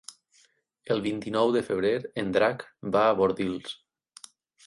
[0.95, 1.91] El vint-i-nou de febrer
[2.21, 2.65] en Drac
[2.97, 3.77] va a Bordils.